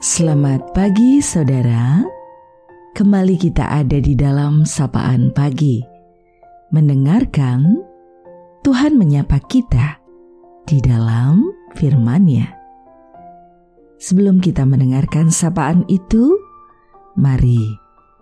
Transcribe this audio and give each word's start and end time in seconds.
Selamat 0.00 0.72
pagi 0.72 1.20
saudara. 1.20 2.00
Kembali 2.96 3.36
kita 3.36 3.68
ada 3.68 4.00
di 4.00 4.16
dalam 4.16 4.64
sapaan 4.64 5.28
pagi. 5.28 5.84
Mendengarkan 6.72 7.84
Tuhan 8.64 8.96
menyapa 8.96 9.36
kita 9.44 10.00
di 10.64 10.80
dalam 10.80 11.52
firman-Nya. 11.76 12.48
Sebelum 14.00 14.40
kita 14.40 14.64
mendengarkan 14.64 15.28
sapaan 15.28 15.84
itu, 15.92 16.32
mari 17.20 17.60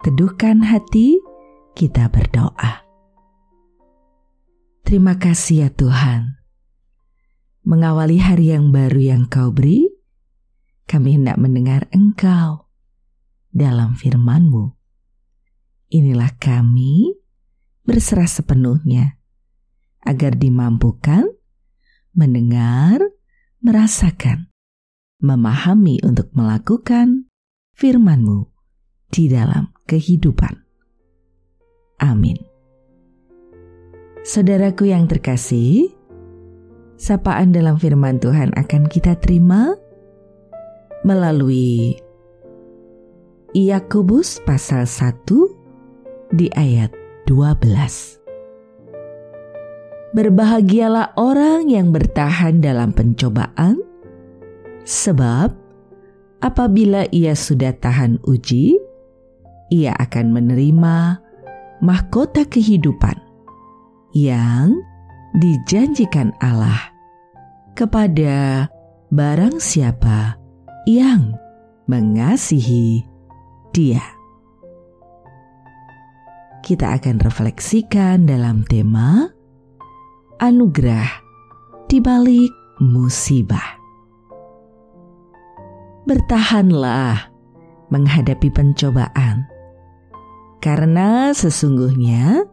teduhkan 0.03 0.67
hati 0.67 1.15
kita 1.79 2.11
berdoa. 2.11 2.83
Terima 4.83 5.15
kasih 5.15 5.63
ya 5.63 5.71
Tuhan. 5.71 6.43
Mengawali 7.63 8.19
hari 8.19 8.51
yang 8.51 8.75
baru 8.75 8.99
yang 8.99 9.31
kau 9.31 9.55
beri, 9.55 9.88
kami 10.89 11.21
hendak 11.21 11.37
mendengar 11.37 11.85
Engkau 11.93 12.73
dalam 13.53 13.93
firman-Mu. 13.93 14.73
Inilah 15.93 16.33
kami 16.41 17.13
berserah 17.85 18.29
sepenuhnya 18.29 19.21
agar 20.05 20.37
dimampukan 20.41 21.29
mendengar, 22.17 22.99
merasakan, 23.61 24.49
memahami 25.21 26.01
untuk 26.01 26.33
melakukan 26.33 27.29
firman-Mu 27.77 28.49
di 29.13 29.29
dalam 29.29 29.71
kehidupan. 29.85 30.65
Amin. 32.01 32.41
Saudaraku 34.25 34.93
yang 34.93 35.09
terkasih, 35.09 35.89
sapaan 37.01 37.53
dalam 37.55 37.81
firman 37.81 38.21
Tuhan 38.21 38.53
akan 38.53 38.91
kita 38.93 39.17
terima 39.17 39.73
melalui 41.07 41.99
Yakobus 43.57 44.43
pasal 44.45 44.85
1 44.85 45.25
di 46.37 46.53
ayat 46.53 46.93
12. 47.25 48.19
Berbahagialah 50.13 51.17
orang 51.21 51.69
yang 51.69 51.93
bertahan 51.93 52.61
dalam 52.65 52.93
pencobaan, 52.93 53.81
sebab 54.85 55.53
apabila 56.41 57.05
ia 57.13 57.37
sudah 57.37 57.77
tahan 57.77 58.21
uji, 58.25 58.77
ia 59.69 59.93
akan 59.97 60.33
menerima 60.33 61.21
mahkota 61.85 62.49
kehidupan 62.49 63.17
yang 64.17 64.81
dijanjikan 65.37 66.33
Allah 66.41 66.91
kepada 67.77 68.67
barang 69.13 69.61
siapa 69.61 70.41
yang 70.89 71.37
mengasihi 71.85 73.05
Dia. 73.77 74.01
Kita 76.65 76.97
akan 76.97 77.21
refleksikan 77.21 78.25
dalam 78.25 78.65
tema 78.65 79.29
anugerah 80.41 81.13
di 81.93 82.01
balik 82.01 82.49
musibah. 82.81 83.77
Bertahanlah 86.09 87.29
menghadapi 87.93 88.49
pencobaan, 88.49 89.45
karena 90.65 91.37
sesungguhnya 91.37 92.49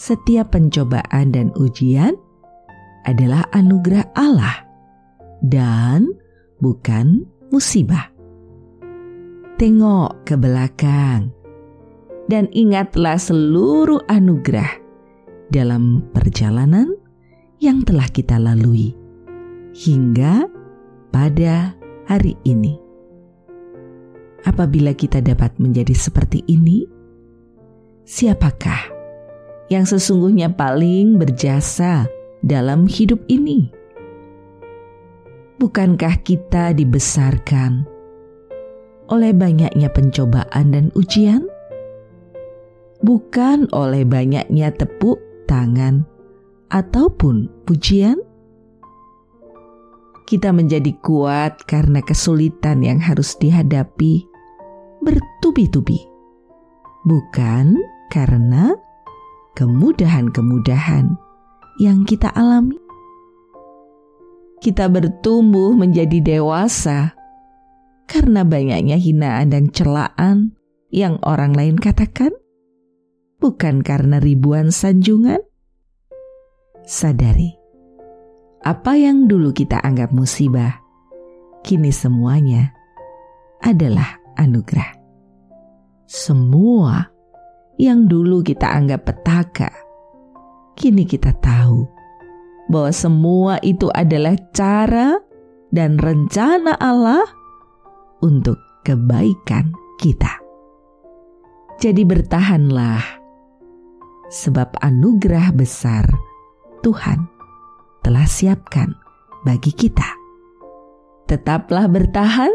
setiap 0.00 0.56
pencobaan 0.56 1.36
dan 1.36 1.52
ujian 1.52 2.16
adalah 3.04 3.44
anugerah 3.52 4.08
Allah 4.16 4.64
dan 5.44 6.08
bukan 6.64 7.28
musibah. 7.48 8.12
Tengok 9.58 10.22
ke 10.22 10.38
belakang 10.38 11.34
dan 12.30 12.46
ingatlah 12.54 13.18
seluruh 13.18 14.04
anugerah 14.06 14.70
dalam 15.50 16.04
perjalanan 16.14 16.92
yang 17.58 17.82
telah 17.82 18.06
kita 18.06 18.38
lalui 18.38 18.94
hingga 19.74 20.46
pada 21.10 21.74
hari 22.06 22.36
ini. 22.46 22.78
Apabila 24.46 24.94
kita 24.94 25.18
dapat 25.18 25.58
menjadi 25.58 25.92
seperti 25.96 26.46
ini, 26.46 26.86
siapakah 28.06 28.94
yang 29.66 29.82
sesungguhnya 29.82 30.54
paling 30.54 31.18
berjasa 31.18 32.06
dalam 32.46 32.86
hidup 32.86 33.18
ini? 33.26 33.77
Bukankah 35.58 36.22
kita 36.22 36.70
dibesarkan 36.70 37.82
oleh 39.10 39.34
banyaknya 39.34 39.90
pencobaan 39.90 40.70
dan 40.70 40.94
ujian? 40.94 41.50
Bukan 43.02 43.66
oleh 43.74 44.06
banyaknya 44.06 44.70
tepuk 44.70 45.18
tangan 45.50 46.06
ataupun 46.70 47.50
pujian? 47.66 48.22
Kita 50.30 50.54
menjadi 50.54 50.94
kuat 51.02 51.66
karena 51.66 52.06
kesulitan 52.06 52.86
yang 52.86 53.02
harus 53.02 53.34
dihadapi 53.42 54.22
bertubi-tubi, 55.02 55.98
bukan 57.02 57.74
karena 58.14 58.78
kemudahan-kemudahan 59.58 61.18
yang 61.82 62.06
kita 62.06 62.30
alami 62.38 62.78
kita 64.58 64.90
bertumbuh 64.90 65.74
menjadi 65.74 66.18
dewasa 66.18 67.14
karena 68.08 68.42
banyaknya 68.42 68.96
hinaan 68.96 69.52
dan 69.52 69.70
celaan 69.70 70.58
yang 70.88 71.20
orang 71.22 71.52
lain 71.52 71.76
katakan, 71.76 72.32
bukan 73.38 73.84
karena 73.84 74.18
ribuan 74.18 74.72
sanjungan. 74.72 75.38
Sadari, 76.88 77.52
apa 78.64 78.96
yang 78.96 79.28
dulu 79.28 79.52
kita 79.52 79.76
anggap 79.84 80.08
musibah, 80.08 80.80
kini 81.60 81.92
semuanya 81.92 82.72
adalah 83.60 84.16
anugerah. 84.40 84.96
Semua 86.08 87.04
yang 87.76 88.08
dulu 88.08 88.40
kita 88.40 88.72
anggap 88.72 89.04
petaka, 89.04 89.68
kini 90.72 91.04
kita 91.04 91.36
tahu 91.36 91.97
bahwa 92.68 92.92
semua 92.92 93.56
itu 93.64 93.88
adalah 93.92 94.36
cara 94.52 95.16
dan 95.72 95.96
rencana 95.96 96.76
Allah 96.76 97.24
untuk 98.20 98.60
kebaikan 98.84 99.72
kita. 100.00 100.40
Jadi 101.78 102.02
bertahanlah, 102.02 103.04
sebab 104.28 104.76
anugerah 104.82 105.54
besar 105.54 106.04
Tuhan 106.82 107.28
telah 108.02 108.26
siapkan 108.26 108.92
bagi 109.46 109.70
kita. 109.72 110.06
Tetaplah 111.28 111.86
bertahan, 111.86 112.50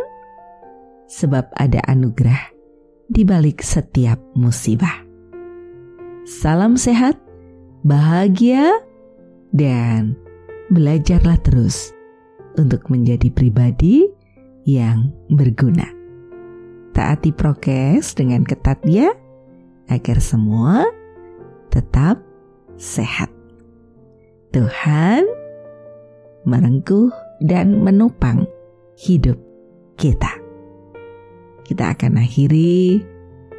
sebab 1.07 1.45
ada 1.55 1.79
anugerah 1.87 2.51
di 3.07 3.23
balik 3.23 3.61
setiap 3.61 4.17
musibah. 4.33 5.05
Salam 6.25 6.75
sehat, 6.75 7.19
bahagia, 7.85 8.73
dan 9.53 10.17
belajarlah 10.73 11.37
terus 11.45 11.93
untuk 12.57 12.89
menjadi 12.89 13.29
pribadi 13.29 14.09
yang 14.65 15.13
berguna. 15.29 15.85
Taati 16.93 17.33
prokes 17.33 18.13
dengan 18.13 18.45
ketat 18.45 18.81
ya, 18.85 19.09
agar 19.89 20.17
semua 20.21 20.85
tetap 21.69 22.21
sehat. 22.77 23.29
Tuhan 24.53 25.25
merengkuh 26.45 27.09
dan 27.41 27.81
menopang 27.81 28.45
hidup 28.93 29.41
kita. 29.97 30.29
Kita 31.65 31.95
akan 31.97 32.21
akhiri 32.21 33.01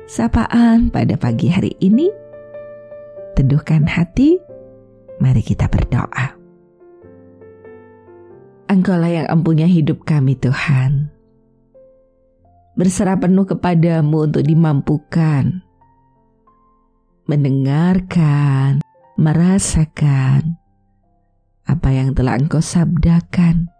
sapaan 0.06 0.92
pada 0.92 1.18
pagi 1.18 1.50
hari 1.50 1.74
ini. 1.80 2.12
Teduhkan 3.34 3.90
hati 3.90 4.38
Mari 5.22 5.42
kita 5.46 5.70
berdoa. 5.70 6.34
Engkaulah 8.66 9.12
yang 9.12 9.26
empunya 9.30 9.68
hidup 9.68 10.02
kami 10.02 10.34
Tuhan. 10.40 11.12
Berserah 12.74 13.20
penuh 13.20 13.46
kepadamu 13.46 14.26
untuk 14.26 14.42
dimampukan. 14.42 15.62
Mendengarkan, 17.30 18.82
merasakan 19.14 20.58
apa 21.64 21.88
yang 21.90 22.12
telah 22.12 22.36
engkau 22.36 22.60
sabdakan. 22.60 23.72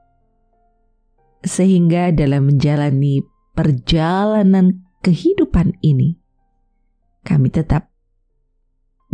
Sehingga 1.44 2.08
dalam 2.14 2.48
menjalani 2.48 3.20
perjalanan 3.52 4.84
kehidupan 5.04 5.76
ini, 5.84 6.16
kami 7.20 7.52
tetap 7.52 7.93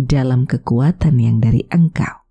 dalam 0.01 0.49
kekuatan 0.49 1.21
yang 1.21 1.37
dari 1.45 1.69
Engkau. 1.69 2.25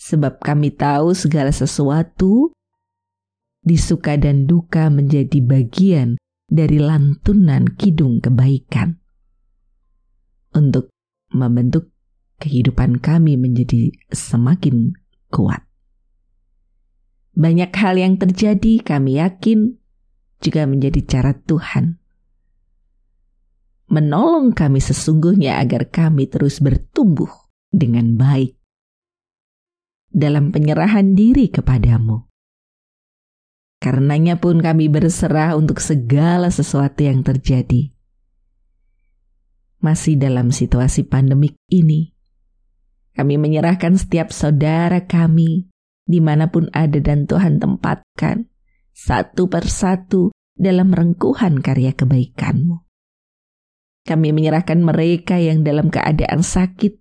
Sebab 0.00 0.40
kami 0.40 0.72
tahu 0.72 1.12
segala 1.12 1.52
sesuatu 1.52 2.56
disuka 3.60 4.16
dan 4.16 4.48
duka 4.48 4.88
menjadi 4.88 5.44
bagian 5.44 6.16
dari 6.48 6.80
lantunan 6.80 7.68
kidung 7.76 8.24
kebaikan. 8.24 8.96
Untuk 10.56 10.88
membentuk 11.28 11.92
kehidupan 12.40 13.04
kami 13.04 13.36
menjadi 13.36 13.92
semakin 14.08 14.96
kuat. 15.28 15.60
Banyak 17.36 17.70
hal 17.76 18.00
yang 18.00 18.16
terjadi, 18.16 18.80
kami 18.80 19.20
yakin, 19.20 19.76
juga 20.40 20.64
menjadi 20.64 21.04
cara 21.04 21.36
Tuhan 21.36 22.00
menolong 23.88 24.52
kami 24.52 24.80
sesungguhnya 24.80 25.60
agar 25.60 25.88
kami 25.88 26.28
terus 26.28 26.60
bertumbuh 26.60 27.28
dengan 27.68 28.16
baik 28.16 28.56
dalam 30.08 30.52
penyerahan 30.52 31.12
diri 31.12 31.52
kepadamu. 31.52 32.24
Karenanya 33.78 34.42
pun 34.42 34.58
kami 34.58 34.90
berserah 34.90 35.54
untuk 35.54 35.78
segala 35.78 36.50
sesuatu 36.50 36.98
yang 37.06 37.22
terjadi. 37.22 37.94
Masih 39.78 40.18
dalam 40.18 40.50
situasi 40.50 41.06
pandemik 41.06 41.54
ini, 41.70 42.10
kami 43.14 43.38
menyerahkan 43.38 43.94
setiap 43.94 44.34
saudara 44.34 45.06
kami 45.06 45.70
di 46.02 46.18
mana 46.18 46.50
pun 46.50 46.66
ada 46.74 46.98
dan 46.98 47.30
Tuhan 47.30 47.62
tempatkan 47.62 48.50
satu 48.90 49.46
persatu 49.46 50.34
dalam 50.58 50.90
rengkuhan 50.90 51.62
karya 51.62 51.94
kebaikanmu. 51.94 52.87
Kami 54.08 54.32
menyerahkan 54.32 54.80
mereka 54.80 55.36
yang 55.36 55.60
dalam 55.60 55.92
keadaan 55.92 56.40
sakit. 56.40 56.96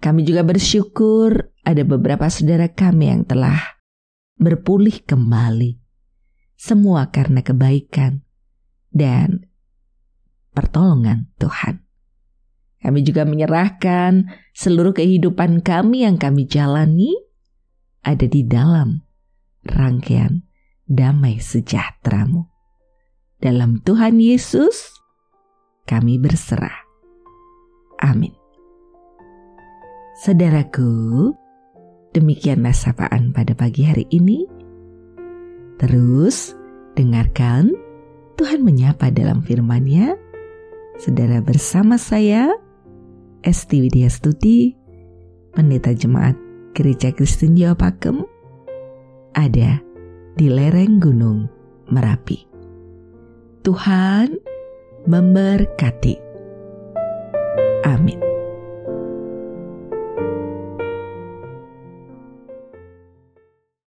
Kami 0.00 0.24
juga 0.24 0.40
bersyukur 0.40 1.52
ada 1.60 1.84
beberapa 1.84 2.24
saudara 2.32 2.72
kami 2.72 3.12
yang 3.12 3.28
telah 3.28 3.76
berpulih 4.40 5.04
kembali. 5.04 5.76
Semua 6.56 7.12
karena 7.12 7.44
kebaikan 7.44 8.24
dan 8.88 9.44
pertolongan 10.56 11.28
Tuhan. 11.36 11.84
Kami 12.80 13.04
juga 13.04 13.28
menyerahkan 13.28 14.24
seluruh 14.56 14.96
kehidupan 14.96 15.60
kami 15.60 16.08
yang 16.08 16.16
kami 16.16 16.48
jalani 16.48 17.12
ada 18.00 18.24
di 18.24 18.40
dalam 18.46 19.04
rangkaian 19.68 20.48
damai 20.88 21.42
sejahteramu. 21.42 22.48
Dalam 23.38 23.82
Tuhan 23.84 24.18
Yesus, 24.18 24.97
kami 25.88 26.20
berserah. 26.20 26.84
Amin. 28.04 28.36
Saudaraku, 30.20 31.32
demikianlah 32.12 32.76
sapaan 32.76 33.32
pada 33.32 33.56
pagi 33.56 33.88
hari 33.88 34.04
ini. 34.12 34.44
Terus, 35.80 36.52
dengarkan 36.92 37.72
Tuhan 38.36 38.60
menyapa 38.60 39.08
dalam 39.08 39.40
firman-Nya. 39.40 40.18
Saudara 40.98 41.38
bersama 41.40 41.96
saya, 41.96 42.50
Esti 43.46 43.86
Widya 43.86 44.10
Stuti, 44.10 44.74
Pendeta 45.54 45.94
Jemaat 45.94 46.34
Gereja 46.74 47.14
Kristen 47.14 47.54
Jawa 47.54 47.78
Pakem, 47.78 48.26
ada 49.38 49.78
di 50.34 50.46
lereng 50.50 50.98
Gunung 50.98 51.46
Merapi. 51.90 52.42
Tuhan 53.62 54.57
memberkati. 55.08 56.20
Amin. 57.88 58.27